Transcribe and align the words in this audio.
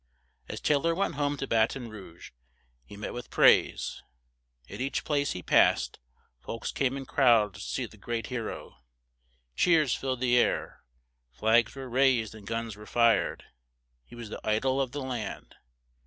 As 0.49 0.59
Tay 0.59 0.77
lor 0.77 0.95
went 0.95 1.13
home 1.13 1.37
to 1.37 1.45
Ba 1.45 1.67
ton 1.67 1.87
Rouge, 1.87 2.31
he 2.83 2.97
met 2.97 3.13
with 3.13 3.29
praise, 3.29 4.01
at 4.67 4.81
each 4.81 5.03
place 5.05 5.33
he 5.33 5.43
passed; 5.43 5.99
folks 6.39 6.71
came 6.71 6.97
in 6.97 7.05
crowds 7.05 7.59
to 7.59 7.59
see 7.69 7.85
the 7.85 7.97
great 7.97 8.25
he 8.25 8.39
ro; 8.39 8.73
cheers 9.55 9.93
filled 9.93 10.21
the 10.21 10.37
air; 10.39 10.81
flags 11.29 11.75
were 11.75 11.87
raised 11.87 12.33
and 12.33 12.47
guns 12.47 12.75
were 12.75 12.87
fired; 12.87 13.43
he 14.03 14.15
was 14.15 14.29
the 14.29 14.41
i 14.43 14.57
dol 14.57 14.81
of 14.81 14.91
the 14.91 15.01
land. 15.03 15.53